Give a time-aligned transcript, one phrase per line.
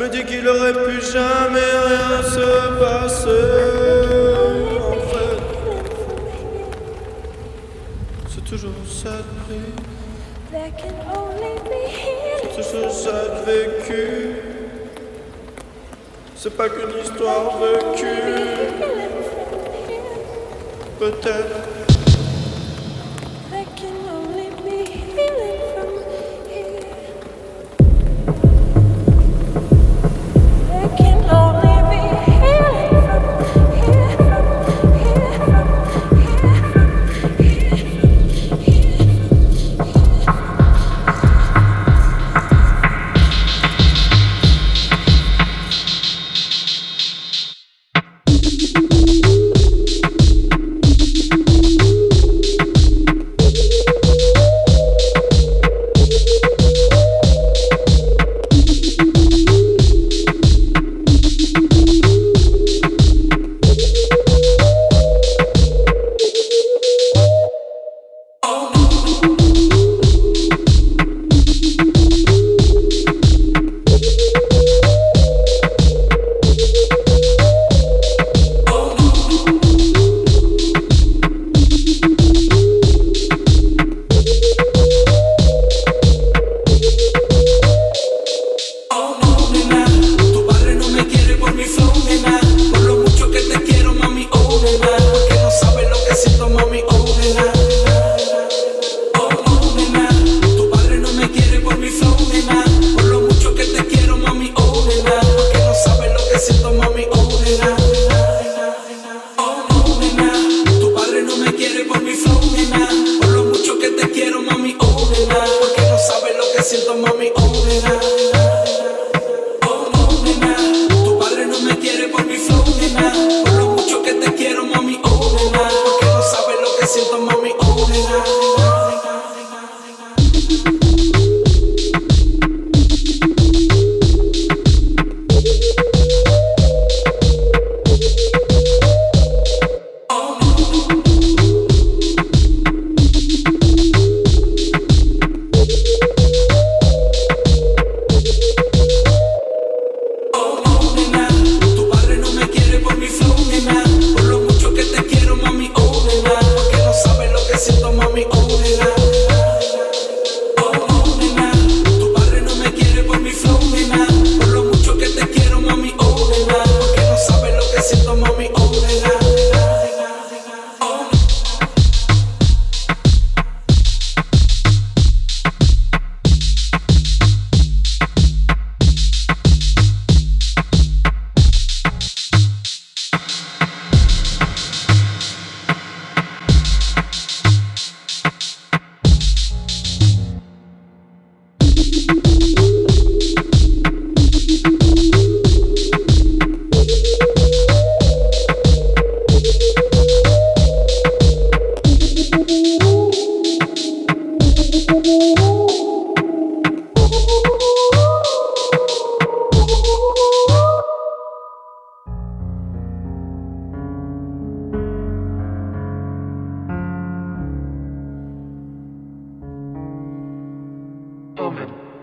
[0.00, 3.28] me dis qu'il aurait pu jamais rien se passer.
[4.80, 5.40] En fait,
[8.30, 9.56] c'est toujours ça de
[12.40, 14.36] C'est toujours ça de vécu.
[16.34, 18.06] C'est pas qu'une histoire vécue.
[20.98, 21.69] Peut-être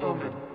[0.08, 0.47] omen.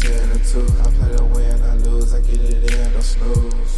[0.00, 0.66] 10 or 2.
[0.80, 3.75] I play to win, I lose, I get it in, no snooze.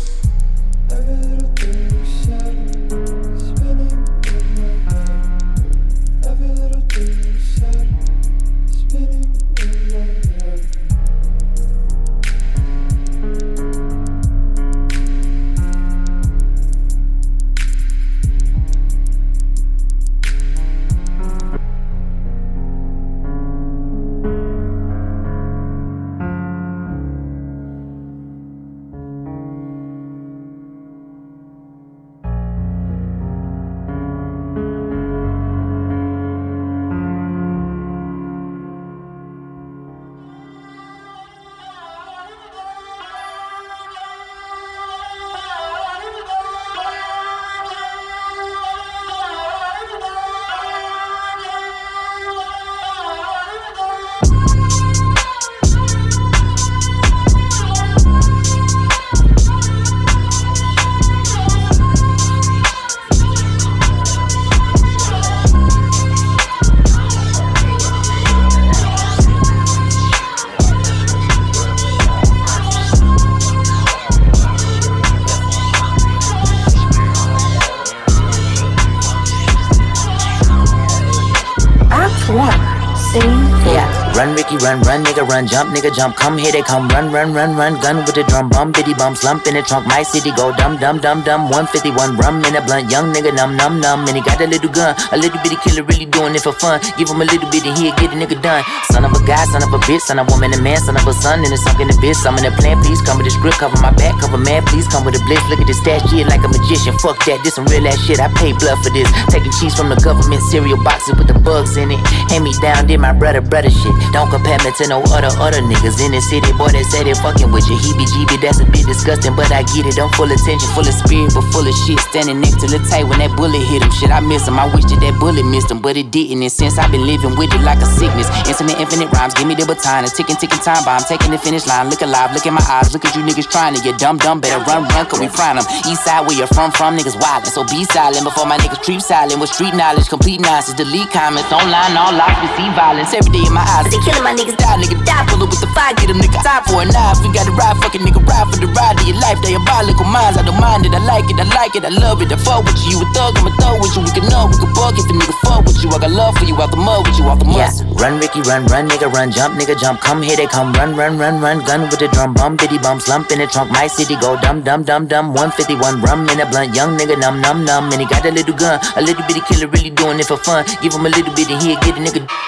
[85.38, 88.24] Run, jump, nigga, jump, come here they come, run, run, run, run, gun with the
[88.24, 91.46] drum, bum, bitty bum, slump in the trunk, my city go dumb, dumb, dumb, dumb,
[91.50, 94.70] 151 rum in a blunt, young nigga, numb, numb, numb, and he got a little
[94.70, 97.62] gun, a little bitty killer, really doing it for fun, give him a little bit
[97.66, 100.18] and he'll get a nigga done, son of a guy, son of a bitch, son
[100.18, 102.18] of a woman, a man, son of a son, and it's sunk in the bitch,
[102.26, 104.88] I'm in the plan, please come with the script, cover my back, cover man, please
[104.90, 107.54] come with a blitz, look at this stash shit like a magician, fuck that, this
[107.54, 110.82] some real ass shit, I pay blood for this, taking cheese from the government cereal
[110.82, 114.30] boxes with the bugs in it, hand me down, did my brother, brother shit, don't
[114.30, 117.52] compare me to no other, other niggas in the city, boy, they say they fucking
[117.52, 120.86] with you, heebie-jeebie, that's a bit disgusting, but I get it, I'm full attention, full
[120.86, 123.82] of spirit, but full of shit, standing next to the tight when that bullet hit
[123.82, 126.40] him, shit, I miss him, I wish that that bullet missed him, but it didn't,
[126.40, 129.58] and since I've been living with it like a sickness, infinite, infinite rhymes, give me
[129.58, 132.54] the baton, a ticking, ticking time bomb, taking the finish line, look alive, look in
[132.54, 135.18] my eyes, look at you niggas trying to get dumb, dumb, better run, run, cause
[135.18, 138.46] we frying them, east side where you're from, from niggas wildin', so be silent before
[138.46, 142.72] my niggas creep silent, with street knowledge, complete nonsense, delete comments, online, all lies, receive
[142.78, 145.50] violence, every day in my eyes, they killing my niggas, die, nigga, die, pull up
[145.50, 148.20] with the fire, get them nigga, time for a knife, we gotta ride, fucking nigga,
[148.22, 151.26] ride for the ride of your life, diabolical minds, I don't mind it, I like
[151.26, 153.46] it, I like it, I love it, I fuck with you, you a thug, I'm
[153.48, 155.78] a thug with you, we can know, we can bug if a nigga fuck with
[155.82, 157.58] you, I got love for you, out the mud with you, off the mud.
[157.58, 160.96] Yeah, run Ricky, run, run, nigga, run, jump, nigga, jump, come here they come, run,
[160.96, 163.86] run, run, run, gun with the drum, bum, bitty bum, slump in the trunk, my
[163.86, 167.64] city go dumb, dumb, dumb, dumb, 151 rum in a blunt, young nigga, numb, numb,
[167.64, 170.36] numb, and he got a little gun, a little bitty killer, really doing it for
[170.36, 172.47] fun, give him a little bit and he'll get a nigga.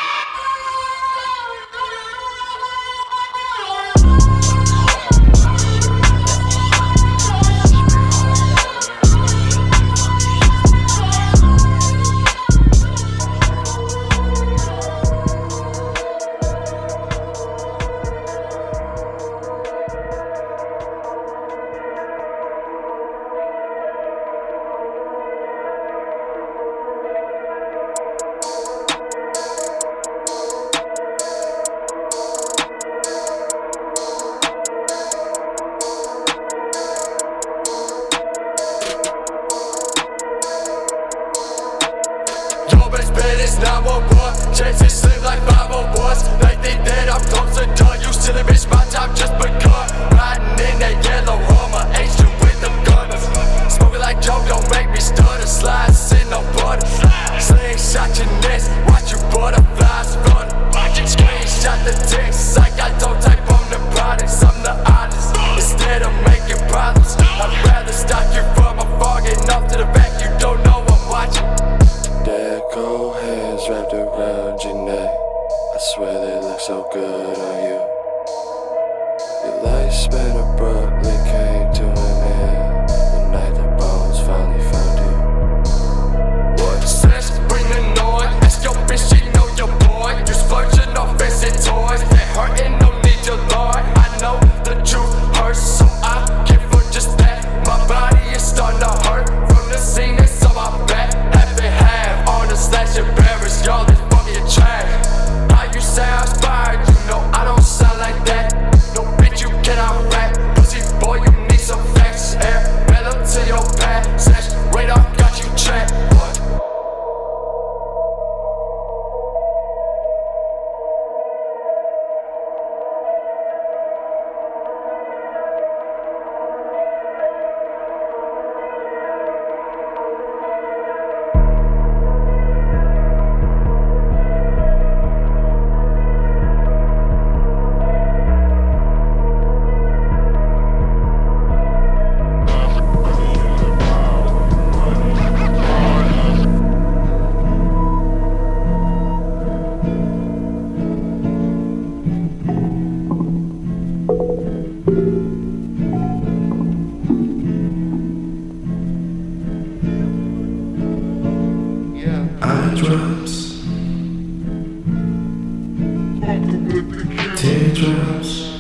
[167.37, 168.60] Teardrops,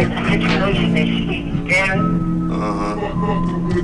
[0.00, 1.70] this, this like situation is shit.
[1.70, 1.94] Yeah?
[2.50, 2.94] Uh huh.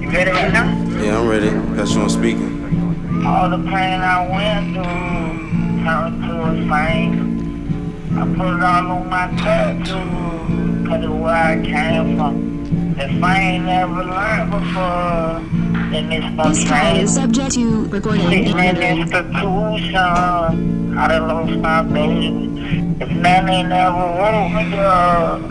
[0.00, 0.66] You ready right now?
[1.02, 1.50] Yeah, I'm ready.
[1.76, 3.24] Got you on speaking.
[3.26, 7.16] All the pain I went through turned to a fame.
[8.18, 12.46] I put it all on my tattoo, cause it's where I came from.
[12.98, 15.42] If I ain't never learned before,
[15.90, 19.00] then it's no This call is subject to recording and Sitting in monitoring.
[19.00, 22.96] institution, I done lost my baby.
[23.00, 25.45] If man ain't never woke me up,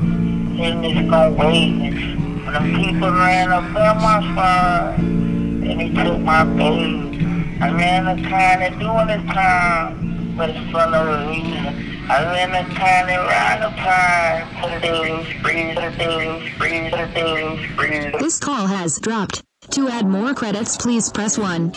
[0.57, 1.93] wait.
[2.45, 7.25] When them people ran up on my then he took my baby.
[7.61, 11.95] I ran the to doing the time, but it's for no reason.
[12.07, 12.63] I ran the
[13.07, 13.17] the
[13.59, 13.71] the
[14.79, 15.99] the
[16.91, 18.11] the dating spree.
[18.19, 19.43] This call has dropped.
[19.71, 21.73] To add more credits, please press 1.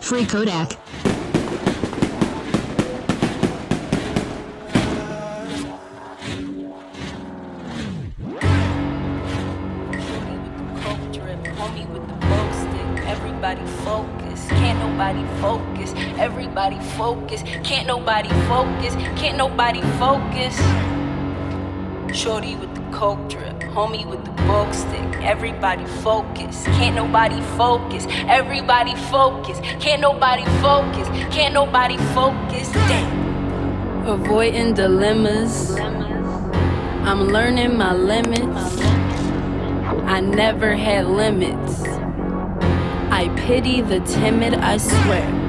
[0.00, 0.78] Free Kodak.
[16.62, 18.94] Everybody focus, can't nobody focus.
[19.18, 20.56] Can't nobody focus.
[22.16, 25.02] Shorty with the coke drip, homie with the bow stick.
[25.22, 28.06] Everybody focus, can't nobody focus.
[28.28, 31.08] Everybody focus, can't nobody focus.
[31.34, 32.70] Can't nobody focus.
[34.06, 35.74] Avoiding dilemmas.
[35.80, 38.78] I'm learning my limits.
[40.06, 41.82] I never had limits.
[43.10, 45.41] I pity the timid, I swear.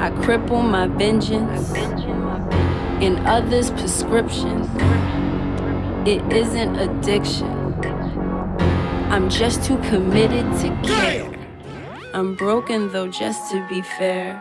[0.00, 1.72] I cripple my vengeance
[3.02, 4.68] in others' prescriptions.
[6.06, 7.74] It isn't addiction.
[9.10, 11.30] I'm just too committed to care.
[12.12, 14.40] I'm broken though, just to be fair.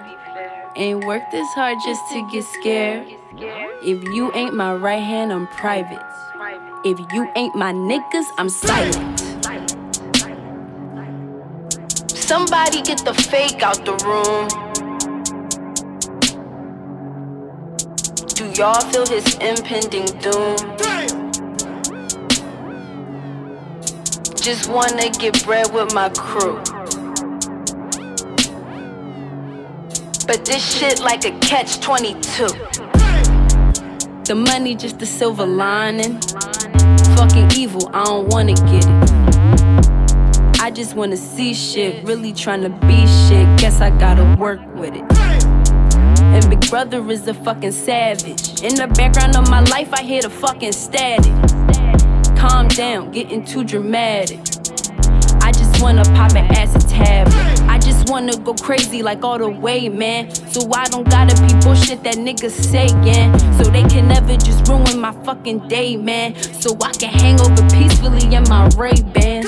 [0.76, 3.08] Ain't worked this hard just to get scared.
[3.84, 6.02] If you ain't my right hand, I'm private.
[6.84, 9.20] If you ain't my niggas, I'm silent.
[12.10, 14.73] Somebody get the fake out the room.
[18.34, 20.58] Do y'all feel his impending doom?
[24.36, 26.56] Just wanna get bread with my crew.
[30.26, 32.48] But this shit like a catch 22.
[34.24, 36.20] The money just a silver lining.
[37.16, 40.60] Fucking evil, I don't wanna get it.
[40.60, 43.60] I just wanna see shit, really tryna be shit.
[43.60, 45.33] Guess I gotta work with it.
[46.34, 48.64] And Big Brother is a fucking savage.
[48.64, 51.32] In the background of my life, I hear the fucking static.
[52.36, 54.40] Calm down, getting too dramatic.
[55.44, 57.62] I just wanna pop an acid tablet.
[57.70, 60.34] I just wanna go crazy like all the way, man.
[60.34, 63.38] So I don't gotta be bullshit that niggas saying.
[63.58, 66.34] So they can never just ruin my fucking day, man.
[66.36, 69.46] So I can hang over peacefully in my Ray Bans.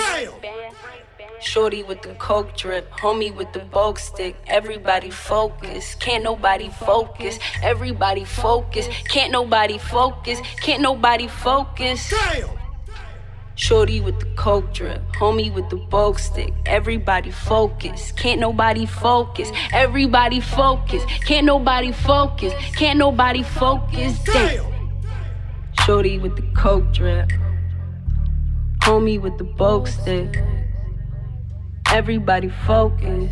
[1.41, 4.35] Shorty with the coke drip, homie with the bulk stick.
[4.47, 7.39] Everybody focus, can't nobody focus.
[7.61, 10.39] Everybody focus, can't nobody focus.
[10.61, 12.13] Can't nobody focus.
[13.55, 16.53] Shorty with the coke drip, homie with the bulk stick.
[16.65, 19.51] Everybody focus, can't nobody focus.
[19.73, 22.53] Everybody focus, can't nobody focus.
[22.75, 24.19] Can't nobody focus.
[24.23, 24.65] Damn.
[25.85, 27.29] Shorty with the coke drip,
[28.79, 30.41] homie with the bulk stick.
[31.91, 33.29] Everybody focus,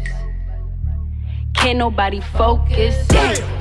[1.56, 3.08] can't nobody focus.
[3.08, 3.60] Damn.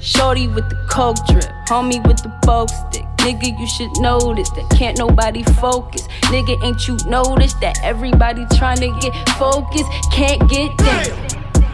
[0.00, 3.04] Shorty with the coke drip, homie with the bulk stick.
[3.18, 6.06] Nigga, you should notice that can't nobody focus.
[6.30, 11.64] Nigga, ain't you noticed that everybody trying to get focused can't get down?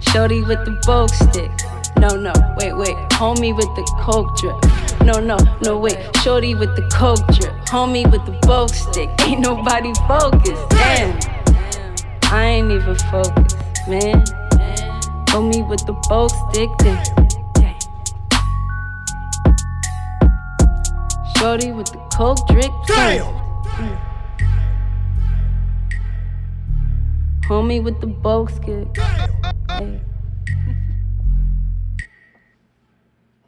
[0.00, 1.50] Shorty with the bulk stick.
[1.98, 2.96] No, no, wait, wait.
[3.10, 4.56] Homie with the coke drip.
[5.04, 5.98] No, no, no, wait.
[6.18, 7.52] Shorty with the coke drip.
[7.66, 9.10] Homie with the bulk stick.
[9.22, 10.68] Ain't nobody focused.
[10.70, 11.41] Damn.
[12.32, 14.24] I ain't even focused, man.
[15.26, 16.70] Homie with the bulk stick.
[16.78, 17.04] Damn.
[21.36, 22.72] Shorty with the coke drip.
[22.86, 23.26] Damn.
[27.42, 28.96] Homie with the bulk stick.
[29.68, 30.00] Hey.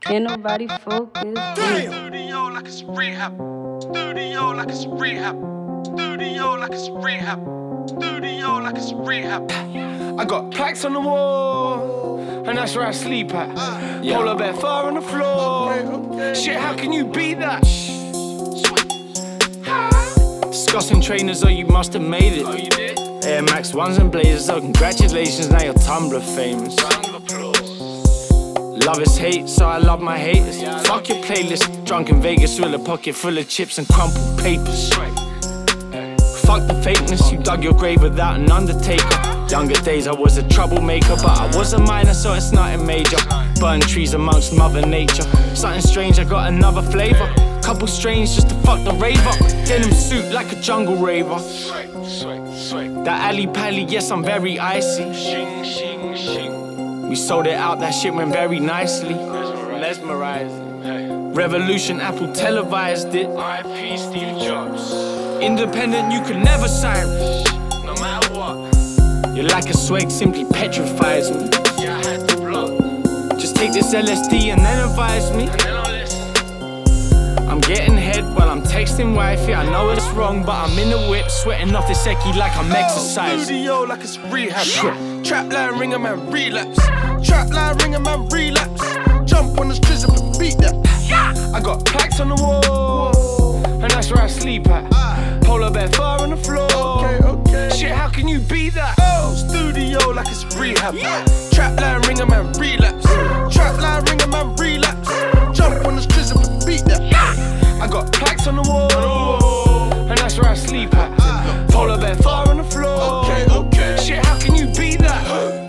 [0.01, 1.35] Can't nobody focus.
[1.55, 1.90] Damn.
[1.90, 3.33] Studio like it's rehab.
[3.81, 5.37] Studio like it's rehab.
[5.87, 7.63] Studio like it's rehab.
[7.99, 9.51] Studio like it's rehab.
[10.19, 13.55] I got plaques on the wall, and that's where I sleep at.
[14.03, 16.35] Polar bear far on the floor.
[16.35, 17.63] Shit, how can you beat that?
[20.51, 22.45] Discussing trainers, oh, you must have made it.
[22.47, 22.99] Oh, you did?
[23.25, 26.77] Air Max ones and blazers, oh, congratulations, now you're Tumblr famous.
[28.85, 30.63] Love is hate, so I love my haters.
[30.87, 34.91] Fuck your playlist, drunk in Vegas with a pocket full of chips and crumpled papers.
[36.47, 39.09] Fuck the fakeness, you dug your grave without an undertaker.
[39.49, 43.17] Younger days I was a troublemaker, but I was a minor, so it's nothing major.
[43.61, 45.23] Burn trees amongst Mother Nature.
[45.55, 47.33] Something strange, I got another flavor.
[47.63, 49.39] Couple strange just to fuck the rave up.
[49.67, 51.39] Denim suit like a jungle raver.
[53.05, 55.05] That alley pally, yes, I'm very icy.
[57.09, 59.15] We sold it out, that shit went very nicely.
[59.15, 61.33] Mesmerizing.
[61.33, 63.29] Revolution, Apple televised it.
[63.29, 65.24] RIP Steve Jobs.
[65.40, 67.07] Independent, you could never sign.
[67.85, 69.35] No matter what.
[69.35, 71.49] You're like a swag, simply petrifies me.
[71.79, 73.38] Yeah, I had to block.
[73.38, 75.49] Just take this LSD and then advise me.
[75.49, 77.49] And then I listen.
[77.49, 79.55] I'm getting head while I'm texting wifey.
[79.55, 82.73] I know it's wrong, but I'm in the whip, sweating off this ecky like I'm
[82.73, 83.44] exercising.
[83.44, 84.66] Studio like it's rehab.
[85.25, 86.79] Trap line ring a man relapse.
[87.27, 88.83] Trap line ring a man relapse.
[89.25, 90.75] Jump on the streets and beat that.
[91.55, 94.92] I got plaques on the wall, and that's where I sleep at.
[94.92, 95.24] Ah.
[95.45, 96.71] Polar bear fur on the floor.
[96.73, 97.77] Okay, okay.
[97.77, 98.95] Shit, how can you beat that?
[99.01, 100.95] Oh, studio like it's rehab.
[101.53, 103.05] Trap line ring a man relapse.
[103.55, 105.09] Trap line ring a man relapse.
[105.57, 107.03] Jump on the streets and beat that.
[107.81, 111.13] I got plaques on the wall, and that's where I sleep at.
[111.21, 111.67] Ah.
[111.71, 113.25] Polar bear fur on the floor.
[113.25, 113.97] Okay, okay.
[114.03, 115.25] Shit, how can you beat that?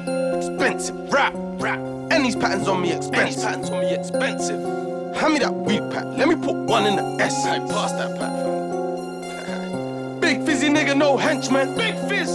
[0.38, 1.80] Expensive rap, rap.
[2.12, 3.20] And these patterns on me expensive.
[3.20, 5.16] And these patterns on me expensive.
[5.16, 6.06] Hand me that weed pack.
[6.18, 7.46] Let me put one in the S.
[7.46, 8.65] I pass that pack.
[10.26, 11.76] Big fizzy nigga, no henchman.
[11.78, 12.32] Big fizz.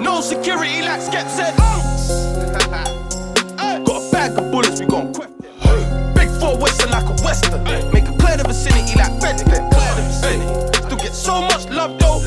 [0.00, 1.54] No security like Skep said.
[3.84, 5.28] Got a bag of bullets, we gon' quit.
[6.14, 7.62] Big four western like a western.
[7.92, 9.44] Make a clear the vicinity like Fed.
[9.44, 10.48] Clear the vicinity.
[10.86, 12.22] Still get so much love though.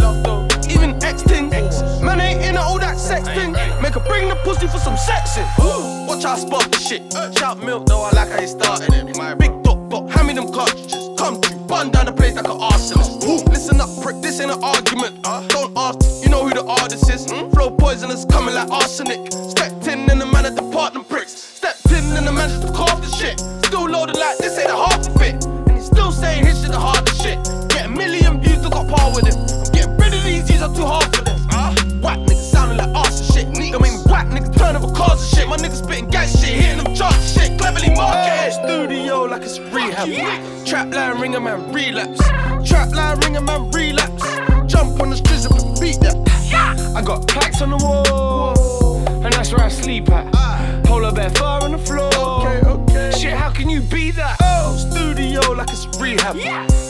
[0.69, 1.49] Even X thing.
[2.05, 3.53] Man ain't in all that sex thing.
[3.81, 5.47] Make her bring the pussy for some sexing.
[6.07, 7.11] Watch how I spark the shit.
[7.39, 9.07] Shout milk though, I like how you started it.
[9.39, 11.02] Big dog, dog, hand me them cartridges.
[11.23, 13.23] Come through, bun down the place like an arsonist.
[13.23, 15.23] Ooh, listen up, prick, this ain't an argument.
[15.23, 17.25] Don't ask, you know who the artist is.
[17.55, 19.31] Flow poisonous, coming like arsenic.
[19.31, 21.31] Stepped in and the man at the partner pricks.
[21.31, 23.39] Stepped in and the man just carved the shit.
[23.63, 25.45] Still loaded like this ain't a half of it.
[25.45, 27.39] And he's still saying his shit the hardest shit.
[27.69, 29.37] Get a million views, to got power with it.
[29.39, 31.39] I'm getting rid of these, these are too hard for them.
[31.51, 31.71] Uh,
[32.03, 33.45] whack niggas sounding like arse shit.
[33.47, 34.42] Don't make me whack niggas
[34.73, 35.47] turn over cars and shit.
[35.47, 37.57] My niggas spitting gang shit, hitting them charts shit.
[37.57, 38.53] Cleverly marketed.
[38.53, 40.09] Studio like it's rehab.
[40.65, 42.19] Trap line ringer man relapse.
[42.67, 44.23] Trap line ringer man relapse.
[44.71, 46.17] Jump on the streets and beat that.
[46.95, 50.29] I got plaques on the wall, and that's where I sleep at.
[50.35, 50.81] Ah.
[50.85, 52.13] Polar bear fur on the floor.
[52.13, 53.11] Okay, okay.
[53.17, 54.37] Shit, how can you be that?
[54.41, 56.37] Oh, studio like it's rehab.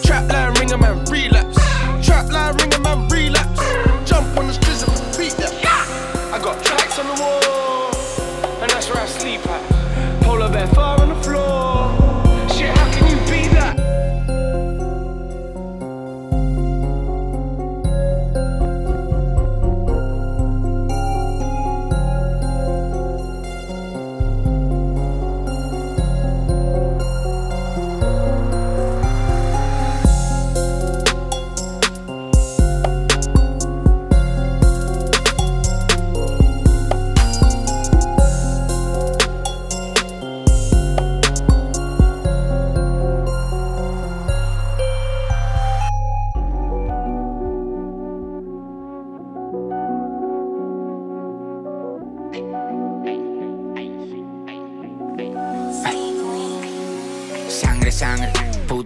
[0.04, 1.56] Trap line ringer man relapse.
[1.60, 2.02] Ah.
[2.04, 3.60] Trap line ringer man relapse.
[3.60, 4.04] Ah.
[4.06, 5.54] Jump on the streets and beat that.
[6.34, 7.43] I got plaques on the wall,
[9.06, 9.73] and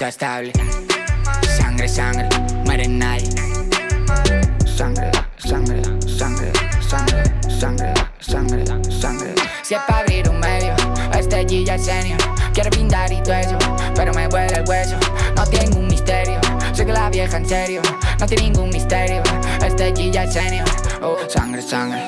[0.08, 0.54] puta estable.
[1.58, 2.30] Sangre, sangre,
[2.66, 3.30] muere nadie.
[4.66, 6.52] Sangre, sangre, sangre,
[6.88, 9.36] sangre, sangre, sangre, sangre.
[9.64, 10.74] Si es para abrir un medio,
[11.18, 12.20] este G ya es senior.
[12.54, 13.58] Quiero pintar y todo eso,
[13.96, 14.98] pero me huele el hueso.
[15.36, 16.40] No tengo un misterio,
[16.74, 17.82] sé que la vieja en serio.
[18.20, 19.22] No tiene ningún misterio,
[19.66, 20.68] este G ya es senior.
[21.02, 22.02] Oh, sangre, sangre,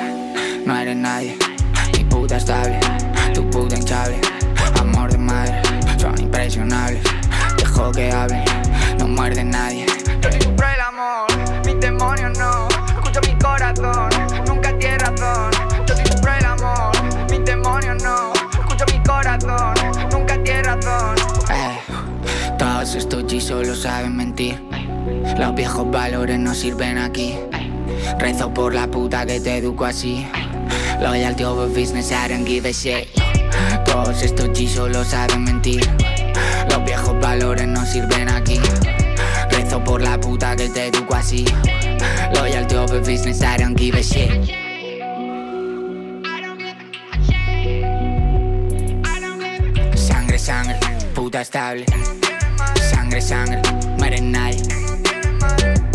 [0.66, 1.38] no eres nadie.
[1.98, 2.80] Mi puta estable,
[3.34, 4.20] tu puta hinchable.
[4.80, 5.62] Amor de madre,
[5.98, 7.19] son impresionables.
[7.80, 8.44] Dejo que hablen,
[8.98, 9.86] no muerde nadie.
[10.22, 11.28] Yo te el amor,
[11.66, 12.68] mis demonios no.
[12.90, 14.10] Escucho mi corazón,
[14.46, 15.50] nunca tiene razón.
[15.88, 16.92] Yo te compro el amor,
[17.30, 18.34] mis demonios no.
[18.34, 19.76] Escucho mi corazón,
[20.12, 21.16] nunca tiene razón.
[21.50, 21.80] Eh,
[22.58, 24.62] todos estos G solo saben mentir.
[25.38, 27.40] Los viejos valores no sirven aquí.
[28.20, 30.28] Rezo por la puta que te educo así.
[31.00, 33.08] Loyalty over business, I don't give a shit.
[33.86, 35.90] Todos estos G solo saben mentir.
[37.30, 38.60] Valores no sirven aquí.
[39.52, 41.46] Rezo por la puta que te educo así.
[42.34, 44.32] Loyalty over business, I don't give a shit.
[49.96, 50.80] Sangre, sangre,
[51.14, 51.86] puta estable.
[52.90, 53.62] Sangre, sangre,
[54.00, 54.64] muere nadie.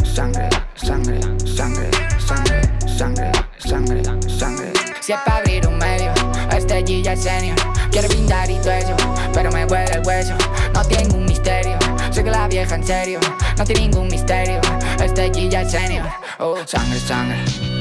[0.05, 4.03] Sangre, sangre, sangre, sangre, sangre, sangre,
[4.39, 4.73] sangre.
[5.01, 6.13] Si es para abrir un medio,
[6.57, 7.74] este G ya es senior.
[7.95, 8.97] Quiero pintar y eso,
[9.33, 10.35] pero me huele el hueso.
[10.73, 11.79] No tengo un misterio,
[12.11, 13.21] sé que la vieja en serio.
[13.57, 14.61] No tiene ningún misterio,
[15.01, 16.05] este G ya es senior.
[16.41, 17.74] Oh, sangre, sangre.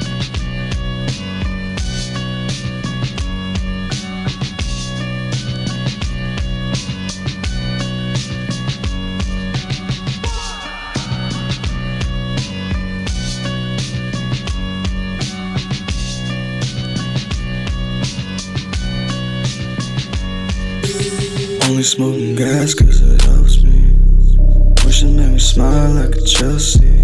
[21.83, 23.91] Smoking gas cause it helps me.
[24.85, 27.02] Wish it made me smile like a Chelsea.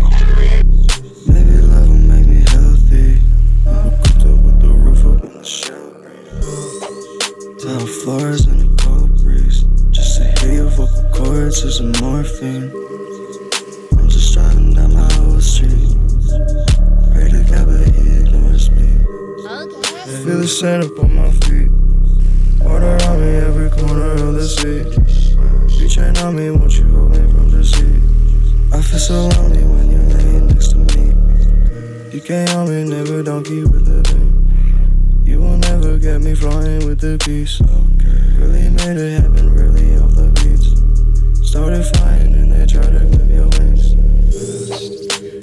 [33.20, 35.24] a donkey with it living.
[35.26, 37.62] You will never get me flying with the beast.
[37.62, 38.20] Okay.
[38.40, 40.72] Really made it happen, really off the beats.
[41.50, 43.94] Started flying and they tried to clip your wings.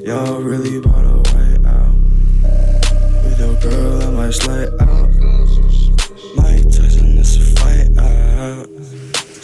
[0.06, 1.94] Y'all really bought a white out.
[3.24, 5.10] With your girl, I might slide out.
[6.36, 8.68] Mike Tyson, this a fight out.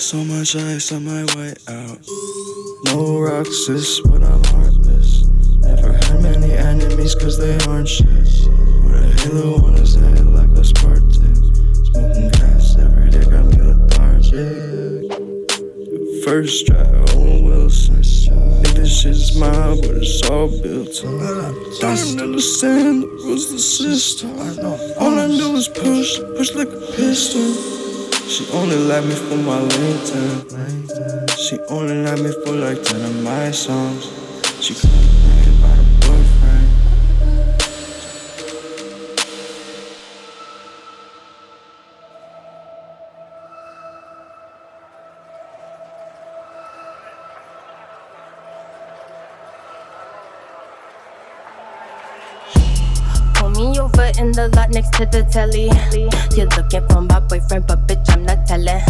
[0.00, 1.98] So much ice, on my white out.
[2.86, 4.00] No rocks, it's
[20.32, 21.54] all built up.
[21.80, 24.30] Don't understand the rules of the system.
[24.98, 27.52] All I do is push, push like a pistol.
[28.32, 30.32] She only like me for my LinkedIn.
[31.36, 34.08] She only like me for like 10 of my songs.
[34.60, 34.74] She
[54.32, 55.70] the lot next to the telly.
[56.36, 58.82] You're looking for my boyfriend, but bitch, I'm not telling.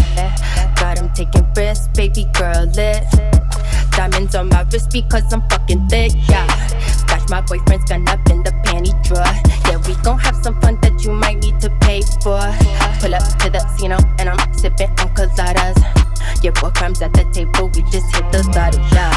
[0.77, 3.05] Got him taking risks, baby girl lit.
[3.93, 6.47] Diamonds on my wrist because I'm fucking thick, yeah.
[6.79, 9.25] Stash my boyfriend's gun up in the panty drawer.
[9.69, 12.41] Yeah, we gon' have some fun that you might need to pay for.
[13.01, 15.77] Pull up to the casino and I'm sipping on coladas.
[16.43, 19.13] Your boy comes at the table, we just hit the lotto, yeah.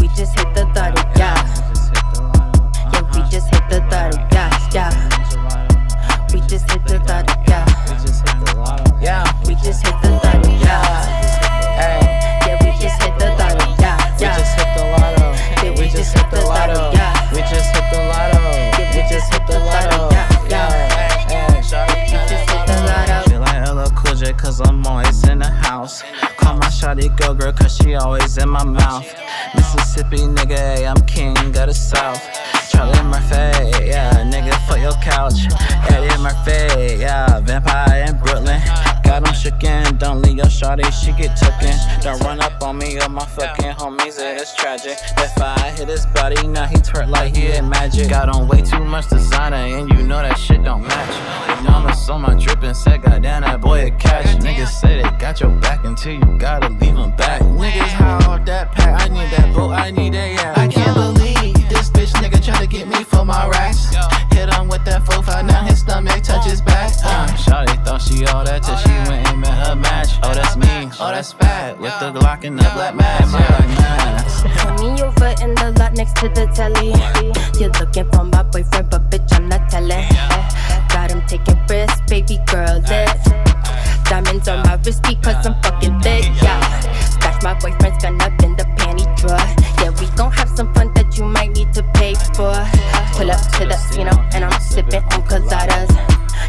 [0.00, 1.38] We just hit the lotto, yeah.
[2.92, 4.29] Yeah, we just hit the lotto,
[4.72, 4.90] yeah.
[6.32, 7.66] We just hit the lotto, yeah.
[9.00, 11.04] Yeah, we just hit the lotto, yeah.
[11.80, 15.36] Hey, Yeah, we just hit the lotto, yeah, we just hit the lotto.
[15.62, 16.92] Yeah, We just hit the lotto.
[16.92, 17.32] yeah.
[17.32, 18.40] We just hit the lotto.
[18.94, 20.10] We just hit the lotto.
[20.10, 20.28] yeah.
[21.50, 21.60] We
[22.28, 23.30] just hit the lotto.
[23.30, 26.02] Feel like LL Cool cause I'm always in the house.
[26.36, 29.06] Call my shawty girl girl cause she always in my mouth.
[29.54, 32.22] Mississippi nigga, hey, I'm king of the south.
[32.70, 35.50] Charlie Murphy, yeah, nigga, fuck your couch.
[35.90, 38.62] Eddie Murphy, yeah, vampire in Brooklyn.
[39.02, 41.76] Got him shookin', don't leave your shawty, she get tookin'.
[42.00, 44.96] Don't run up on me or my fucking homies, it is tragic.
[45.18, 48.08] If I hit his body, now he twerk like he had magic.
[48.08, 51.64] Got on way too much designer, and you know that shit don't match.
[51.64, 54.26] Diamonds on my drip and said, goddamn, that boy a catch.
[54.38, 57.42] Niggas say they got your back until you gotta leave them back.
[57.42, 60.54] Niggas off that pack, I need that boat, I need that, yeah.
[60.56, 61.59] I can't believe
[62.40, 63.94] this bitch nigga try to get me for my racks.
[64.32, 66.92] Hit him with that 4-5, now his stomach touches back.
[67.04, 70.10] Uh, Shawty thought she all that till she went and met her match.
[70.22, 70.90] Oh, that's me.
[71.00, 71.78] Oh, that's fat.
[71.78, 73.34] With the Glock and the black mask.
[73.34, 76.94] Yeah, Pull me over in the lot next to the telly.
[77.60, 80.06] You're looking for my boyfriend, but bitch, I'm not telling.
[80.88, 83.50] Got him taking risks, baby girl lit.
[84.08, 86.80] Diamonds on my wrist because I'm fucking thick, yeah.
[87.04, 89.38] Stash my boyfriend's gun up in the panty drawer.
[89.78, 90.89] Yeah, we gon' have some fun
[92.40, 92.56] for.
[93.12, 95.90] Pull up to the casino and I'm sipping on coladas.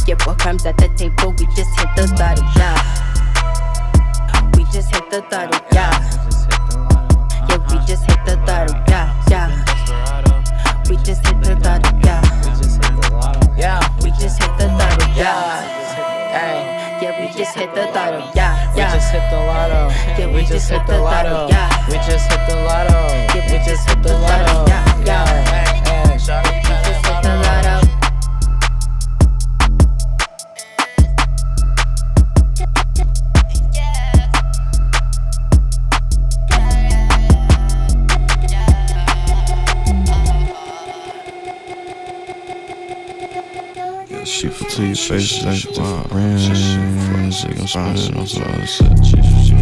[0.08, 2.80] Your boy comes at the table, we just hit the lotto, yeah.
[4.56, 5.92] We just hit the lotto, yeah.
[7.50, 9.50] Yeah, we just hit the lotto, yeah, yeah.
[10.90, 12.22] We just hit the lotto, yeah.
[13.58, 15.62] Yeah, We just hit the lotto, yeah.
[16.32, 16.82] Hey.
[17.02, 18.94] Yeah, we just hit the lotto, yeah, We yeah.
[18.94, 19.90] just hit the lotto.
[20.18, 21.48] Yeah, we just hit the lotto.
[21.90, 23.00] We just hit the lotto.
[23.34, 24.66] We just hit the lotto.
[24.68, 25.71] Yeah, yeah.
[26.22, 27.76] Shawty, We just hit the lotto.
[44.08, 46.06] Yeah, shoot for to your face, like wow.
[46.08, 46.44] Brands,
[47.36, 49.61] she gon' spend it on some other shit.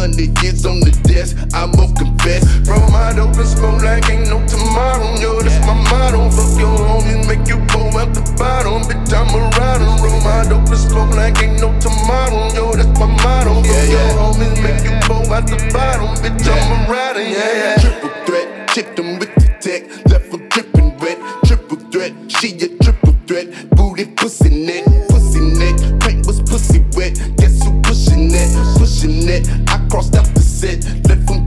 [0.00, 2.40] hundred years on the desk, I both confess.
[2.64, 5.12] From dope open smoke like ain't no tomorrow.
[5.20, 6.32] Yo, that's my motto.
[6.32, 8.80] Fuck your homies, make you go out the bottom.
[8.88, 9.84] Bitch, I'm a rider.
[10.00, 12.48] From dope open smoke like ain't no tomorrow.
[12.56, 13.60] Yo, that's my motto.
[13.60, 13.92] Fuck yeah, yeah.
[13.92, 16.16] your homies, make you go out the bottom.
[16.24, 17.20] Bitch, I'm a rider.
[17.20, 17.76] Yeah, yeah.
[17.76, 18.96] Triple threat, chip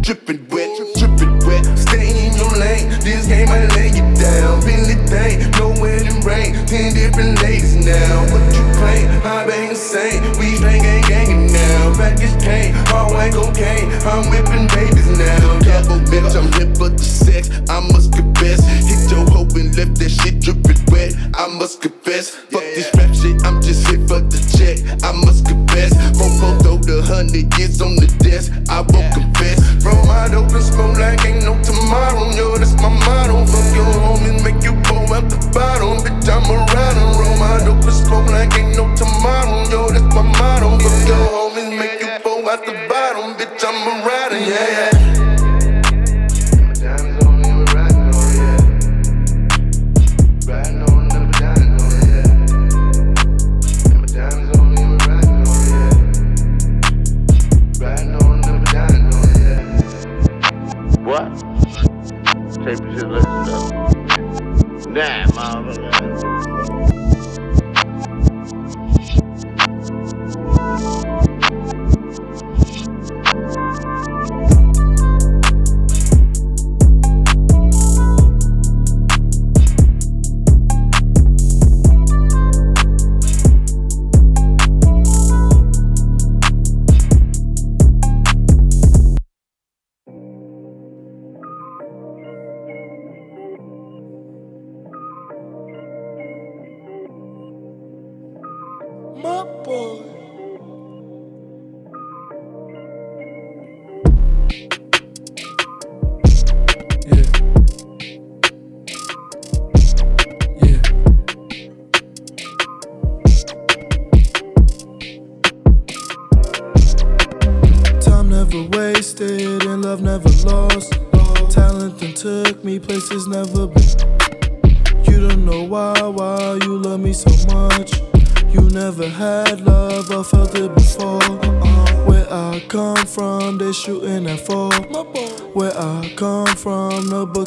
[0.04, 1.64] drippin' wet, drippin' wet.
[1.80, 4.60] Stay in your lane, this game might lay you down.
[4.68, 6.54] Been the thing, no wedding rain.
[6.68, 8.28] ten different ladies now.
[8.32, 9.08] What you claim?
[9.24, 11.96] I bang insane, we gang gangin' now.
[11.96, 14.43] Package pain, all white cocaine, I'm with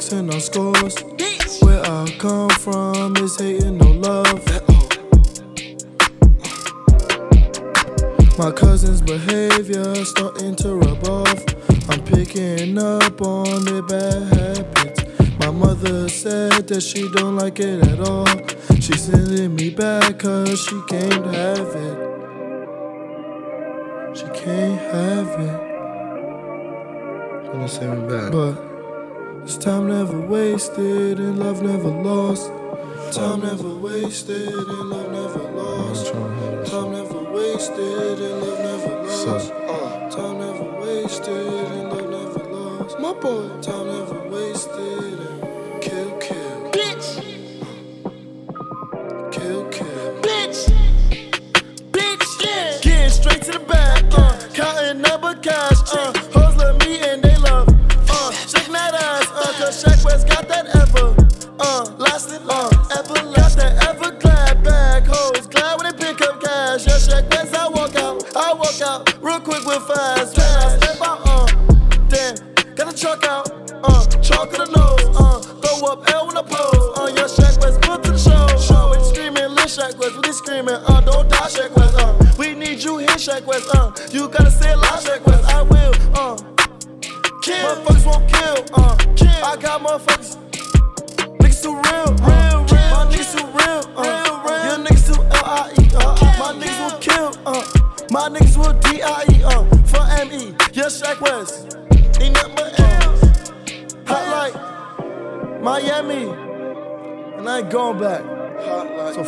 [0.06, 0.94] boxing our scores.
[1.16, 1.64] Bitch.
[1.64, 4.44] Where I come from is hating, no love.
[8.38, 11.44] My cousin's behavior starting to rub off.
[11.88, 15.04] I'm picking up on their bad habits.
[15.38, 18.26] My mother said that she don't like it at all.
[18.80, 21.98] She's sending me back cause she can't have it.
[24.16, 25.60] She can't have it.
[27.52, 28.32] Gonna send me back.
[28.32, 28.65] But
[30.56, 32.50] wasted and love never lost.
[33.12, 36.14] Time never wasted and love never lost.
[36.70, 39.50] Time never wasted and love never lost.
[40.16, 41.46] Time never wasted
[41.76, 42.98] and love never lost.
[42.98, 45.15] My boy, time never wasted.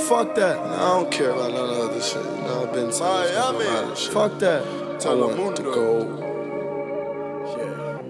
[0.08, 0.58] Fuck that.
[0.58, 2.24] I don't care about none of this shit.
[2.24, 3.94] Know, I've been to Miami.
[3.94, 4.12] shit.
[4.12, 4.62] Fuck that.
[5.06, 5.98] I want to go.
[7.58, 8.00] Yeah.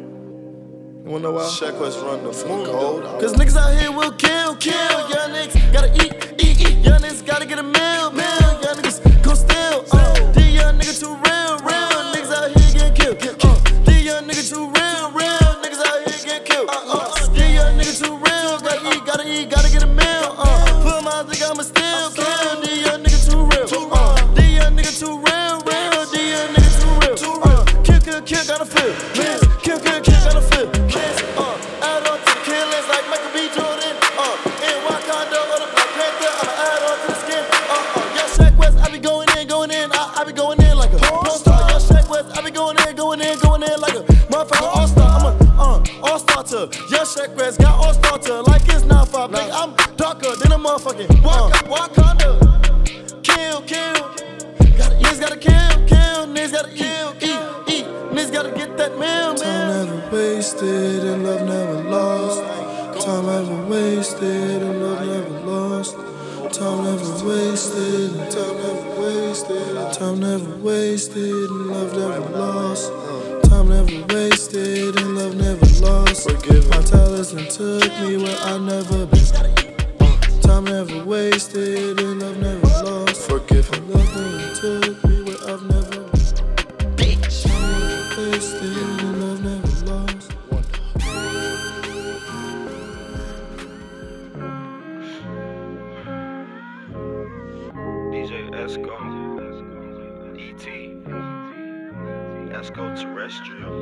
[1.04, 1.42] You wanna know why?
[1.80, 3.02] West run the the gold.
[3.20, 5.08] Cause niggas out here will kill, kill.
[5.10, 6.78] Young niggas gotta eat, eat, eat.
[6.84, 7.87] Young niggas gotta get a meal.
[56.34, 57.86] Niggas gotta kill, eat, eat.
[58.12, 62.42] Niggas gotta get that meal, Time never wasted and love never lost.
[63.04, 65.96] Time never wasted and love never lost.
[66.52, 69.92] Time never wasted and time never wasted.
[69.94, 72.92] Time never wasted and love never lost.
[73.48, 76.28] Time never wasted and love never lost.
[76.70, 80.40] My talents and took me where I never been.
[80.42, 83.28] Time never wasted and love never lost.
[83.28, 83.90] Forgive him.
[83.90, 85.87] Love never took me where I've never been.
[85.87, 85.87] Bitch.
[85.87, 85.87] Time
[88.38, 90.30] never wasted and love never lost.
[98.12, 98.96] DJ Esco,
[100.38, 100.64] ET,
[102.52, 103.76] Esco Terrestrial.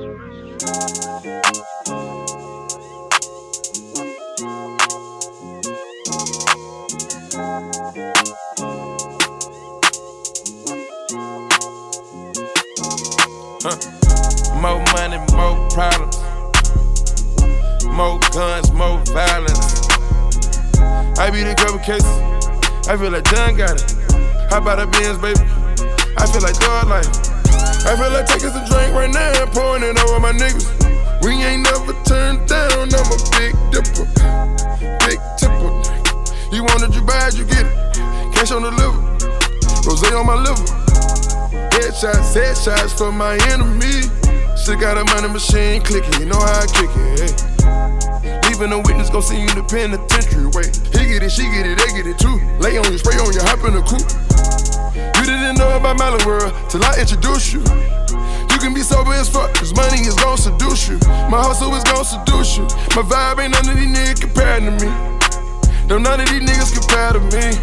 [13.63, 14.06] Huh.
[14.61, 16.17] More money, more problems.
[17.93, 19.89] More guns, more violence.
[21.19, 22.07] I beat a couple cases.
[22.89, 23.95] I feel like John got it.
[24.51, 25.41] How about a Benz, baby?
[26.17, 27.07] I feel like dog life.
[27.85, 30.67] I feel like taking some drink right now and pouring it over my niggas.
[31.23, 32.89] We ain't never turned down.
[32.93, 34.09] I'm a big dipper,
[35.05, 35.71] big tipper.
[36.51, 38.35] You want it, you it, you get it.
[38.35, 39.01] Cash on the liver,
[39.87, 40.65] rose on my liver.
[41.71, 44.26] Headshots, headshots for my enemy.
[44.57, 47.21] Still got a money machine clicking, you know how I kick it.
[47.21, 48.41] Hey.
[48.49, 50.49] Leaving a witness, gon' see you in the penitentiary.
[50.57, 52.41] Wait, he get it, she get it, they get it too.
[52.59, 54.09] Lay on you, spray on you, hop in the coupe.
[54.97, 57.61] You didn't know about Melon World till I introduced you.
[58.51, 60.99] You can be sober as fuck, cause money is gon' seduce you.
[61.31, 62.65] My hustle is gon' seduce you.
[62.97, 64.91] My vibe ain't none of these niggas compared to me.
[65.87, 67.55] No, none of these niggas compare to me.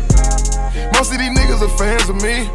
[0.93, 2.47] Most of these niggas are fans of me.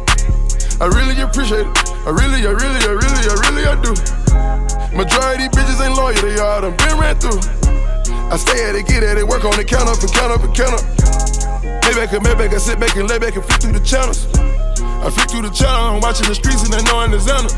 [0.79, 1.73] I really appreciate it.
[2.07, 4.18] I really, I really, I really, I really, I do.
[4.93, 7.39] Majority bitches ain't loyal, they all done been ran through.
[8.29, 10.43] I stay at it, get at it, work on it, count up and count up
[10.43, 10.85] and count up.
[11.85, 14.27] Maybe I could, I sit back and lay back and flick through the channels.
[15.01, 17.53] I flick through the channel, I'm watching the streets and I know I'm the Xander.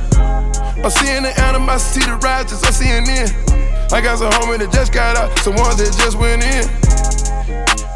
[0.84, 3.28] I'm seeing the animosity, the rises, I'm seeing in.
[3.92, 6.68] I got some homies that just got out, some ones that just went in.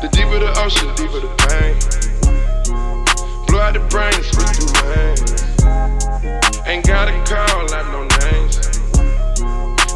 [0.01, 1.75] The deeper the ocean, the deeper the pain.
[3.47, 5.43] Blow out the brain, switch through lanes.
[6.67, 8.14] Ain't gotta call out no names.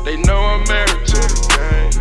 [0.05, 1.91] They know I'm married to the game.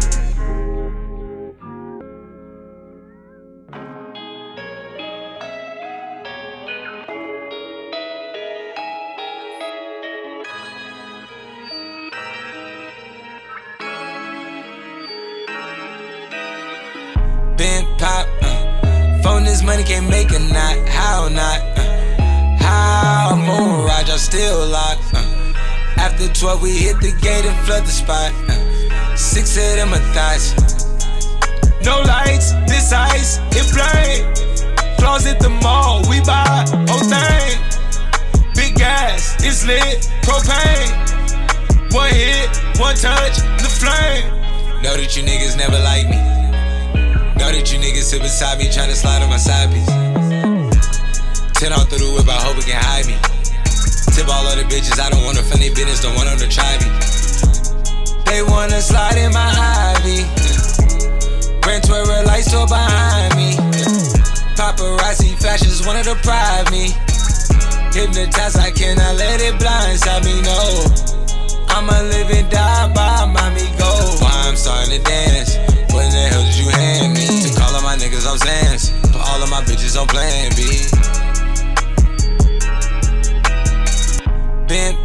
[17.60, 18.24] Uh.
[19.64, 20.88] money can't make a knot.
[20.88, 21.60] How not?
[21.76, 22.16] Uh.
[22.58, 25.07] How Mirage, I still locked.
[25.98, 28.30] After 12, we hit the gate and flood the spot.
[29.18, 30.54] Six of them are thoughts.
[31.82, 34.36] No lights, this ice, it blind.
[34.98, 37.58] Closet the mall, we buy whole thing.
[38.54, 40.94] Big gas, it's lit, propane.
[41.92, 44.30] One hit, one touch, the flame.
[44.82, 46.18] Know that you niggas never like me.
[47.38, 49.86] Know that you niggas sit beside me tryna slide on my side piece.
[51.58, 53.37] Ten out through the whip, I hope it can hide me.
[54.18, 56.74] Tip all of the bitches, I don't wanna funny business, don't want them to try
[56.82, 56.90] me.
[58.26, 59.46] They wanna slide in my
[59.94, 60.26] Ivy.
[61.62, 63.54] Grand Tour light store behind me.
[64.58, 66.98] Paparazzi flashes wanna deprive me.
[67.94, 70.82] Hypnotized, I cannot let it blindside me, no.
[71.70, 74.18] I'ma live and die by mommy go.
[74.18, 75.54] Why I'm starting to dance?
[75.94, 77.46] What in the hell did you hand me?
[77.46, 80.97] To call all my niggas on Xans, put all of my bitches on plan B.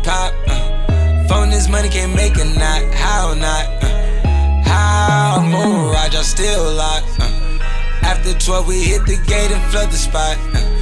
[0.04, 2.94] pop, uh, phone this money can't make a knot.
[2.94, 3.66] How not?
[3.82, 7.20] Uh, how moon ride, y'all still locked.
[7.20, 7.60] Uh,
[8.04, 10.38] after 12, we hit the gate and flood the spot.
[10.54, 10.73] Uh,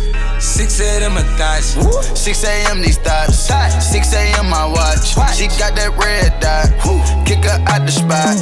[0.42, 1.78] 6 of them are thoughts.
[2.20, 2.82] 6 a.m.
[2.82, 3.38] these thoughts.
[3.38, 4.50] 6 a.m.
[4.50, 5.14] my watch.
[5.38, 6.74] She got that red dot.
[7.26, 8.36] Kick her out the spot.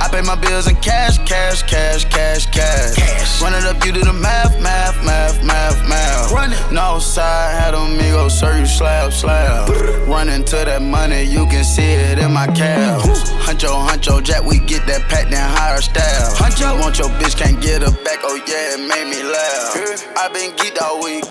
[0.00, 3.42] I pay my bills in cash, cash, cash, cash, cash.
[3.42, 6.32] Run it up, you do the math, math, math, math, math.
[6.32, 6.72] Run it.
[6.72, 9.68] No side, had amigo, serve you slab, slab.
[10.06, 13.30] Run into that money, you can see it in my calves.
[13.44, 16.38] Huncho, huncho, jack, we get that pack, then hire staff.
[16.38, 20.06] Huncho, want your bitch, can't get her back, oh yeah, it made me laugh.
[20.16, 21.24] i been geeked all week.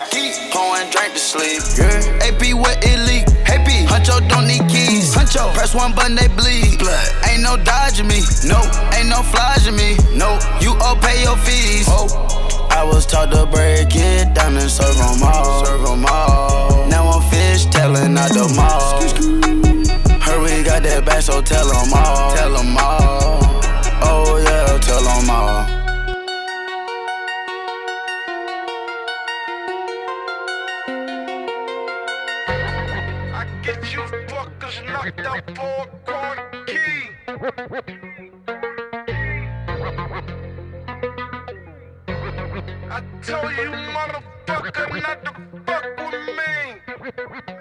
[0.52, 1.62] Pouring drink to sleep.
[1.78, 2.28] Yeah.
[2.28, 3.30] AP what it leak.
[3.46, 3.86] Hey P.
[3.86, 5.14] Huncho don't need keys.
[5.14, 5.54] Huncho.
[5.54, 6.80] Press one button they bleed.
[6.80, 7.08] Blood.
[7.30, 8.22] Ain't no dodging me.
[8.46, 8.60] No.
[8.98, 9.98] Ain't no flogging me.
[10.16, 10.40] No.
[10.62, 11.86] You all pay your fees.
[11.90, 12.08] Oh.
[12.72, 15.66] I was taught to break it down and serve them all.
[15.66, 16.88] Serve them all.
[16.88, 19.00] Now I'm fish telling out the mall.
[20.60, 22.36] We got that back, so tell them all.
[22.36, 23.40] Tell them all.
[24.02, 25.79] Oh yeah, tell them all.
[35.40, 35.44] I
[43.22, 45.32] told you, motherfucker, not to
[45.66, 47.59] fuck with me.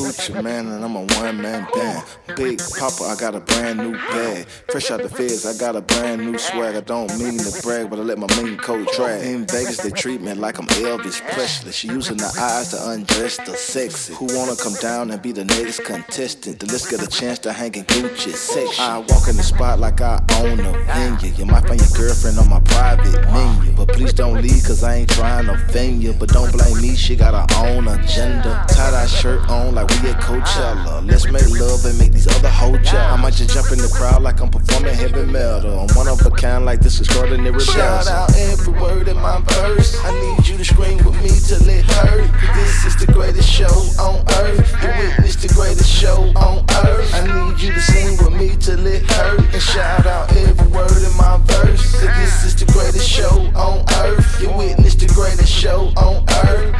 [0.00, 2.04] Gucci Mane, and I'm a one man band.
[2.34, 4.46] Big Papa, I got a brand new bag.
[4.70, 6.74] Fresh out the feds, I got a brand new swag.
[6.74, 9.22] I don't mean to brag, but I let my mean coat drag.
[9.22, 11.72] In Vegas, they treat me like I'm Elvis Presley.
[11.72, 14.14] She using the eyes to undress the sexy.
[14.14, 16.60] Who wanna come down and be the next contestant?
[16.60, 18.82] Then let's get a chance to hang in Gucci section.
[18.82, 21.34] I walk in the spot like I own a venue.
[21.34, 23.72] You might find your girlfriend on my private menu.
[23.72, 26.14] But please don't leave, cause I ain't trying to offend you.
[26.14, 28.64] But don't blame me, she got her own agenda.
[28.66, 31.06] Tie dye shirt on like we at Coachella.
[31.06, 33.12] Let's make love and make these other hoes jealous.
[33.12, 35.80] I might just jump in the crowd like I'm performing heavy metal.
[35.80, 39.96] I'm one of a kind like this extraordinary Shout out every word in my verse.
[40.04, 42.30] I need you to scream with me till it hurt.
[42.54, 44.70] This is the greatest show on earth.
[44.82, 47.14] You witness the greatest show on earth.
[47.14, 49.40] I need you to sing with me till it hurt.
[49.52, 52.00] And shout out every word in my verse.
[52.00, 54.40] This is the greatest show on earth.
[54.40, 56.74] You witness the greatest show on earth.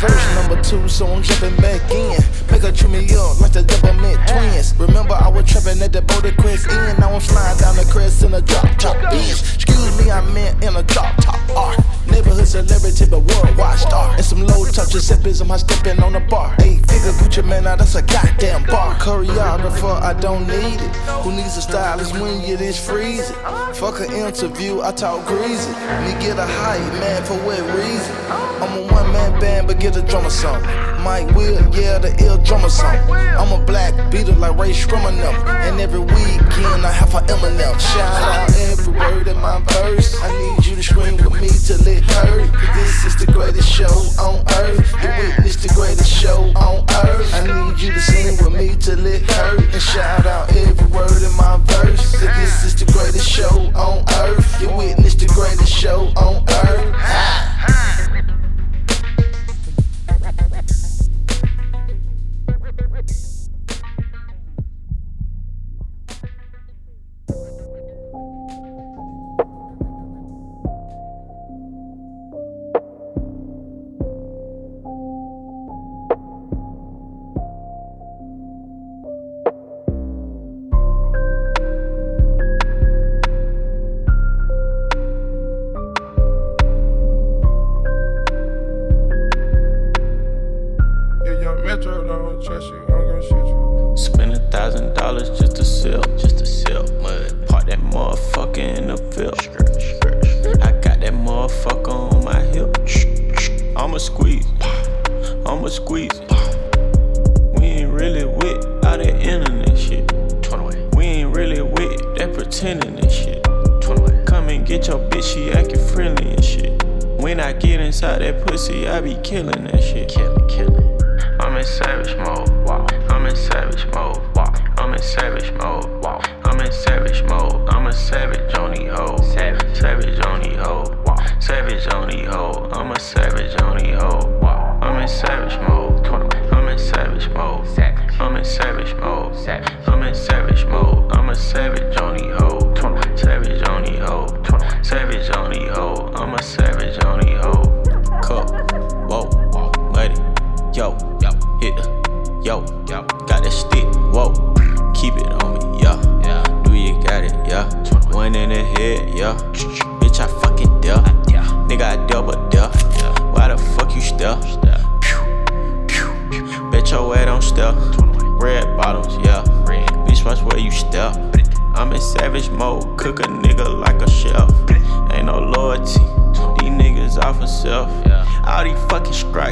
[0.00, 2.39] Verse number two, so I'm jumping back in.
[2.50, 4.74] Make her treat me up like the government twins.
[4.76, 6.98] Remember, I was trapping at the Boulder Crest Inn.
[6.98, 9.54] Now I'm flying down the crest in a drop top Benz.
[9.54, 11.76] Excuse me, I meant in a drop top R.
[12.10, 14.14] Neighborhood celebrity, but worldwide star.
[14.16, 16.54] And some low touch Giuseppe's, am I stepping on the bar?
[16.60, 18.96] Eight figure Gucci Mane, now that's a goddamn bar.
[18.96, 20.96] Choreographer, I don't need it.
[21.22, 23.36] Who needs a stylist when you this freezing?
[23.74, 25.70] Fuck an interview, I talk greasy.
[26.04, 28.16] Me get a hype man for what reason?
[28.60, 30.62] I'm a one man band, but get a drummer song.
[31.02, 32.96] Mike Will, yeah, the ill drummer song.
[33.10, 35.34] I'm a black beater like Rae Sremmurd them.
[35.66, 37.78] And every weekend I have a Eminem.
[37.80, 40.16] Shout out every word in my verse.
[40.22, 42.50] I need you to scream with me till it hurt.
[42.74, 44.92] This is the greatest show on earth.
[45.02, 47.34] You witness the greatest show on earth.
[47.34, 49.60] I need you to sing with me till it hurt.
[49.60, 52.18] And shout out every word in my verse.
[52.18, 54.60] Cause this is the greatest show on earth.
[54.60, 58.09] You witness the greatest show on earth.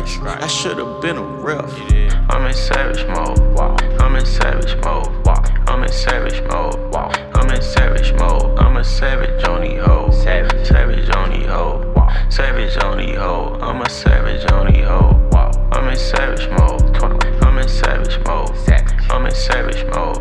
[0.09, 1.72] Fucking strikes, I should've been a ref.
[2.30, 3.76] I'm in savage mode, wow.
[4.00, 5.42] I'm in savage mode, wow.
[5.66, 7.11] I'm in savage mode, wow.
[7.34, 8.59] I'm in savage mode.
[8.59, 12.28] I'm a savage on the hoe, savage, savage on the hoe, wow.
[12.30, 15.28] Savage on the hoe, I'm a savage on the hoe, wow.
[15.73, 16.83] I'm in savage mode,
[17.43, 18.51] I'm in savage mode,
[19.11, 20.19] I'm in savage mode,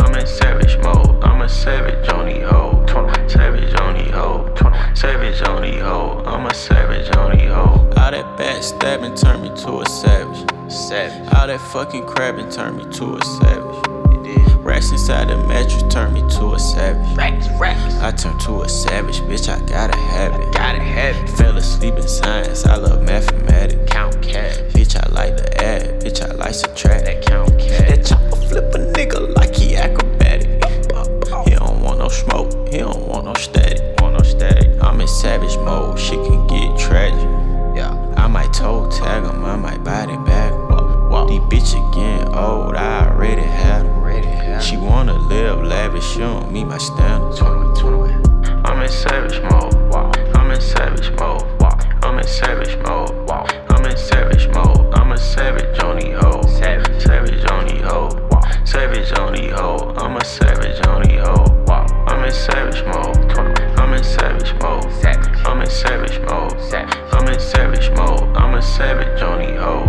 [0.00, 1.10] I'm in savage mode.
[1.22, 2.84] I'm a savage on the hoe,
[3.26, 4.54] savage on the hoe,
[4.94, 6.22] savage on the hoe.
[6.26, 7.88] I'm a savage on the hoe.
[7.96, 10.70] All that backstabbing turned me to a savage.
[10.70, 11.32] Savage.
[11.34, 13.69] All that fucking crabbing turned me to a savage.
[14.80, 17.14] Racks inside the mattress turned me to a savage.
[17.14, 17.96] Racks, racks.
[17.96, 19.46] I turned to a savage, bitch.
[19.50, 20.54] I gotta have it.
[20.54, 21.28] Gotta have it.
[21.36, 22.64] Fell asleep in science.
[22.64, 23.92] I love mathematics.
[23.92, 24.56] Count cash.
[24.72, 26.00] Bitch, I like to add.
[26.00, 27.04] Bitch, I like subtract.
[27.04, 27.88] That count cash.
[27.88, 30.48] That chopper flip a nigga like he acrobatic.
[31.44, 32.50] He don't want no smoke.
[32.70, 34.00] He don't want no static.
[34.00, 34.82] Want no static.
[34.82, 35.98] I'm in savage mode.
[35.98, 37.20] Shit can get tragic.
[37.76, 37.92] Yeah.
[38.16, 39.44] I might toe tag him.
[39.44, 40.70] I might body bag him.
[41.28, 42.74] These bitches getting old.
[42.74, 43.99] I already had them.
[44.60, 46.04] She wanna live lavish.
[46.12, 47.40] She don't meet my standards.
[47.40, 49.74] I'm in savage mode.
[50.36, 51.44] I'm in savage mode.
[52.04, 53.12] I'm in savage mode.
[53.70, 54.94] I'm in savage mode.
[54.94, 56.42] I'm a savage on the hoe.
[56.42, 57.02] Savage.
[57.02, 58.10] Savage on the hoe.
[58.64, 59.94] Savage on the hoe.
[59.96, 61.46] I'm a savage on the hoe.
[62.06, 63.16] I'm in savage mode.
[63.78, 64.86] I'm in savage mode.
[65.46, 66.52] I'm in savage mode.
[67.12, 68.09] I'm in savage mode.
[68.60, 69.88] Savage on the hoe.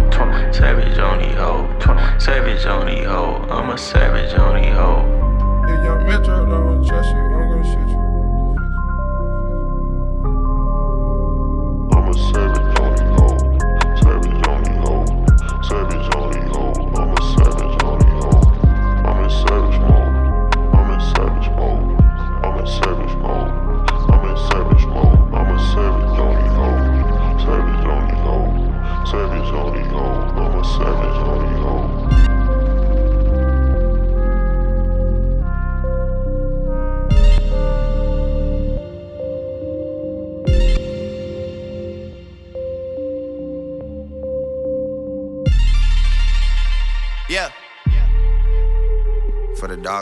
[0.51, 2.19] Savage on the hoe.
[2.19, 3.45] Savage on the hoe.
[3.49, 5.05] I'm a savage on the hoe.
[5.67, 7.40] If young Metro don't trust you.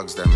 [0.00, 0.29] Dogs, them,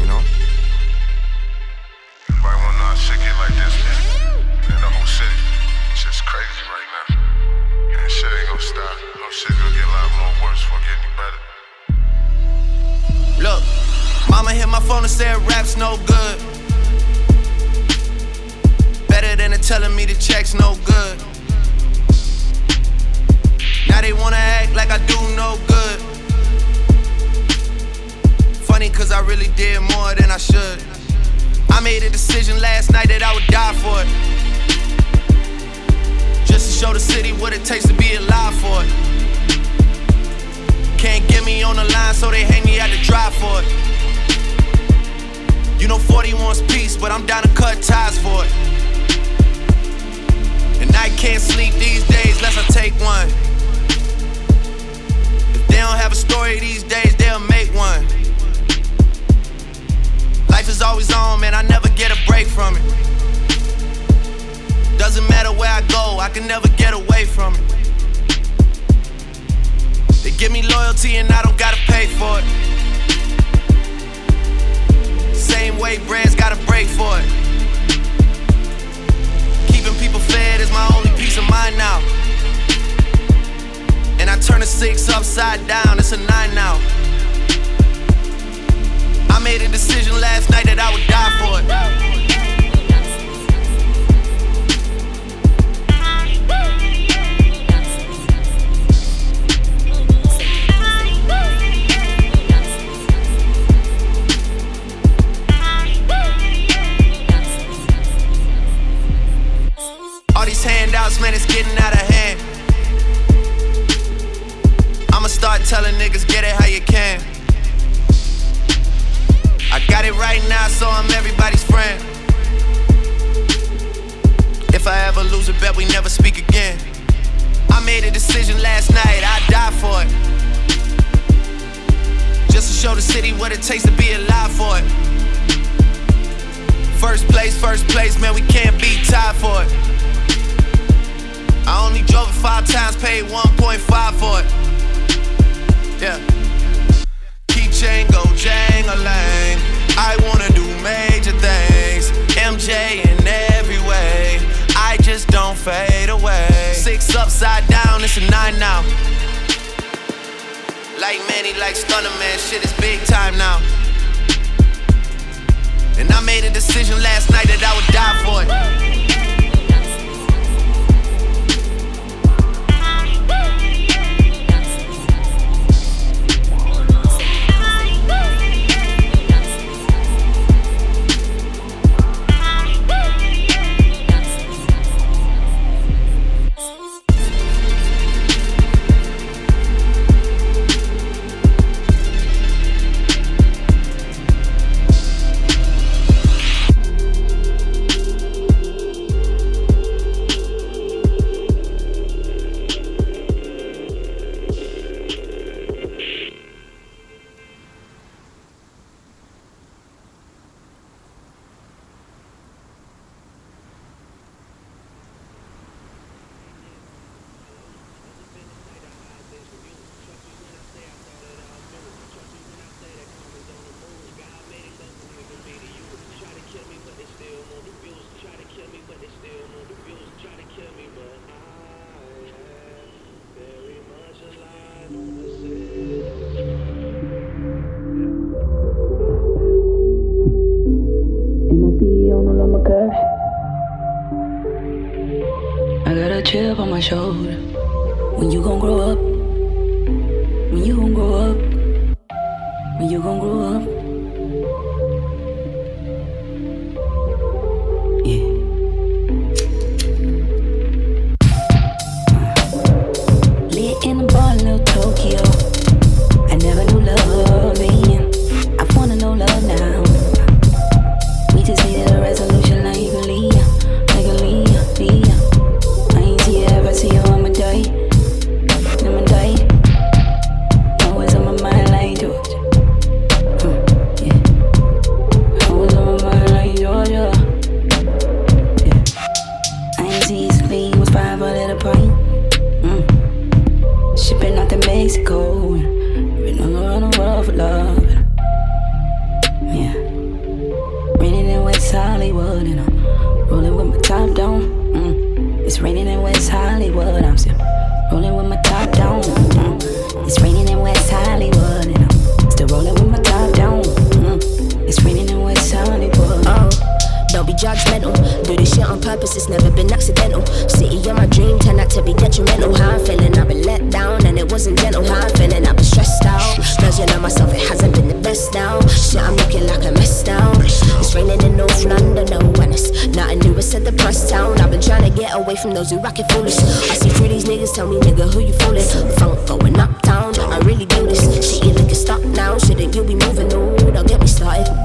[317.44, 317.92] judgmental.
[318.24, 320.24] Do this shit on purpose, it's never been accidental.
[320.48, 322.56] City of my dream turned out to be detrimental.
[322.56, 324.82] How I'm feeling, I've been let down and it wasn't gentle.
[324.84, 326.24] How I'm feeling, I've been stressed out.
[326.60, 328.60] Version of myself, it hasn't been the best now.
[328.68, 330.32] Shit, I'm looking like a mess now.
[330.40, 333.36] It's raining in North London, no, and it's nothing new.
[333.36, 334.40] It's at the press town.
[334.40, 336.38] I've been trying to get away from those who rock it foolish.
[336.38, 338.64] I see through these niggas, tell me, nigga, who you fooling?
[338.96, 340.18] Funk going uptown.
[340.32, 341.04] I really do this.
[341.20, 342.38] Shit, you looking stop now.
[342.38, 343.28] Shouldn't you be moving?
[343.28, 344.63] No, don't get me started.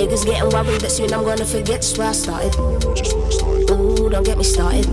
[0.00, 2.56] Niggas getting worried that soon I'm gonna forget where I started.
[3.68, 4.88] Ooh, don't get me started.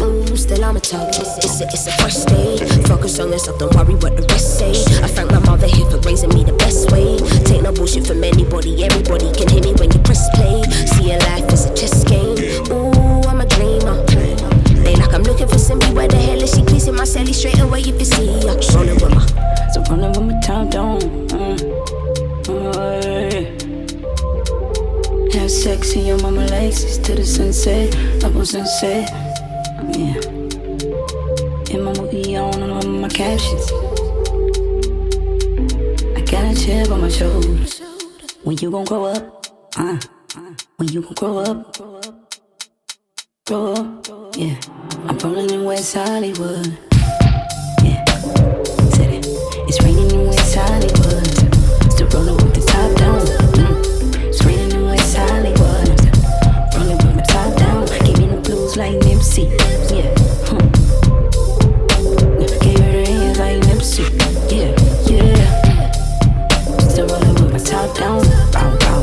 [0.00, 1.20] Ooh, still I'm a target.
[1.20, 2.56] It's a, it's a fresh day.
[2.88, 4.72] Focus on yourself, don't worry what the rest say.
[5.04, 7.20] I thank my mother here for raising me the best way.
[7.44, 10.64] Take no bullshit from anybody, everybody can hear me when you press play.
[10.96, 12.40] See your life is a chess game.
[12.72, 14.00] Ooh, I'm a dreamer.
[14.80, 16.64] They like I'm looking for somebody, where the hell is she?
[16.64, 18.56] Please hit my celly straight away if you see her.
[18.72, 19.28] Rolling with my
[19.76, 21.00] So running with my top down.
[21.36, 22.00] Mm.
[22.48, 23.59] Mm,
[25.32, 29.08] Have sex in your mama legs to the sunset, up on sunset.
[29.96, 30.18] Yeah.
[31.72, 33.70] And my movie on and on my captions.
[36.16, 37.80] I got a chip on my shoulders.
[38.42, 39.46] When you gon' grow up?
[39.76, 39.98] Uh.
[40.76, 41.76] When you gon' grow up?
[43.46, 44.06] Grow up?
[44.36, 44.56] Yeah.
[45.06, 46.66] I'm rolling in West Hollywood.
[47.84, 48.04] Yeah.
[49.68, 51.26] It's raining in West Hollywood.
[51.92, 53.19] Still rolling with the top down.
[58.80, 59.44] like Nipsey.
[59.92, 60.08] Yeah.
[60.48, 60.56] Hmm.
[62.64, 64.08] Her like Nipsey.
[64.50, 64.72] Yeah,
[65.04, 65.36] yeah.
[66.96, 68.22] With my top down.
[68.50, 69.00] Bow, bow.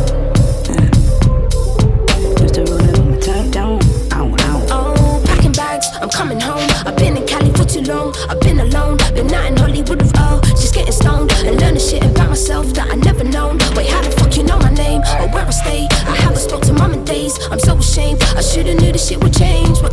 [2.57, 3.79] With my top down.
[4.13, 4.65] Ow, ow.
[4.71, 5.87] Oh, packing bags.
[6.01, 6.67] I'm coming home.
[6.87, 8.15] I've been in Cali for too long.
[8.29, 10.41] I've been alone, but not in Hollywood all.
[10.41, 13.59] Just getting stoned and learning shit about myself that I never known.
[13.75, 15.87] Wait, how the fuck you know my name or where I stay?
[15.91, 17.37] I haven't spoke to mom in days.
[17.51, 18.23] I'm so ashamed.
[18.35, 19.26] I should've knew this shit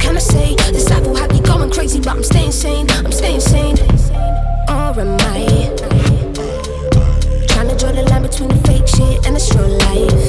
[0.04, 0.54] can I say?
[0.70, 2.86] This life will have me going crazy, but I'm staying sane.
[2.90, 3.76] I'm staying sane.
[4.68, 5.72] Or am I?
[7.48, 10.24] Trying to draw the line between the fake shit and the real life.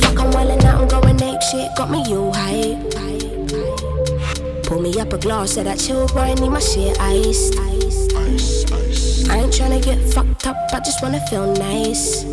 [0.00, 1.70] Fuck, I'm wildin' out, I'm going ape shit.
[1.76, 2.76] Got me you high.
[4.64, 6.20] Pull me up a glass of that chill, boy.
[6.20, 7.56] I need my shit iced.
[9.28, 12.24] I ain't tryna get fucked up, I just wanna feel nice.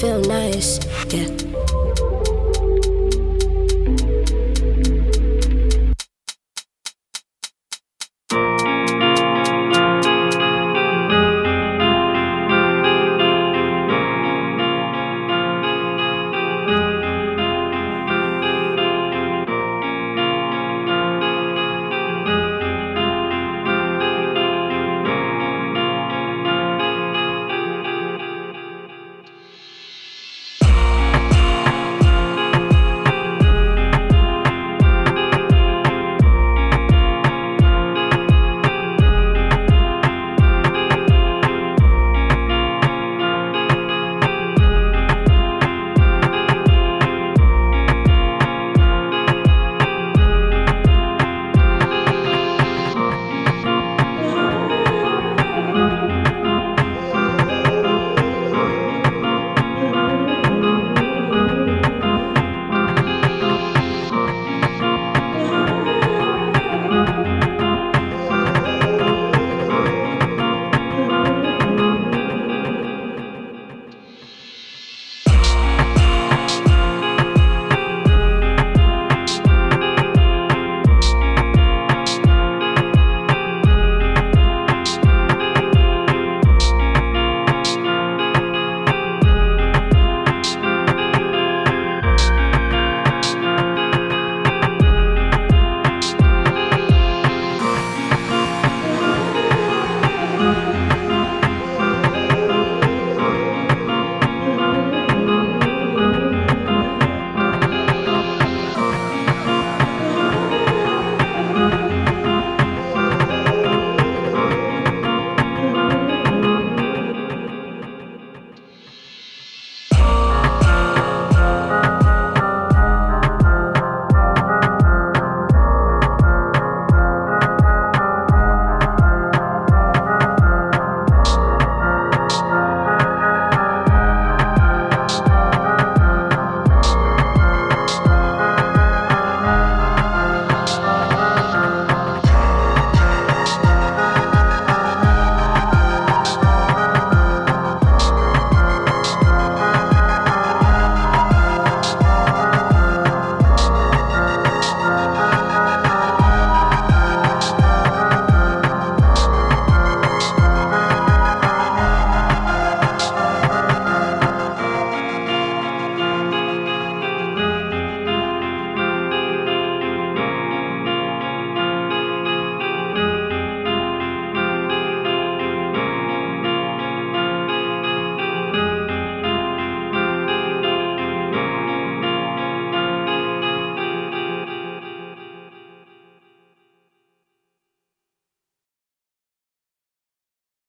[0.00, 0.80] Feel nice,
[1.12, 1.43] yeah.